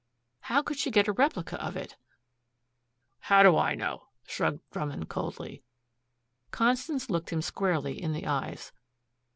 "How 0.39 0.63
could 0.63 0.79
she 0.79 0.89
get 0.89 1.07
a 1.07 1.11
replica 1.11 1.63
of 1.63 1.77
it?" 1.77 1.95
"How 3.19 3.43
do 3.43 3.55
I 3.55 3.75
know?" 3.75 4.07
shrugged 4.25 4.67
Drummond 4.71 5.09
coldly. 5.09 5.61
Constance 6.49 7.11
looked 7.11 7.29
him 7.29 7.43
squarely 7.43 8.01
in 8.01 8.11
the 8.11 8.25
eyes. 8.25 8.71